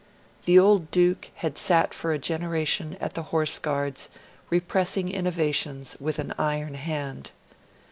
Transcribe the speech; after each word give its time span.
The 0.45 0.57
old 0.57 0.89
Duke 0.89 1.29
had 1.35 1.59
sat 1.59 1.93
for 1.93 2.11
a 2.11 2.17
generation 2.17 2.97
at 2.99 3.13
the 3.13 3.21
Horse 3.21 3.59
Guards 3.59 4.09
repressing 4.49 5.09
innovations 5.11 5.95
with 5.99 6.17
an 6.17 6.33
iron 6.39 6.73
hand. 6.73 7.29